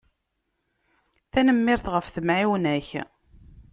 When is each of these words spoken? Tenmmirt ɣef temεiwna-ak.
Tenmmirt 1.31 1.85
ɣef 1.93 2.07
temεiwna-ak. 2.09 2.87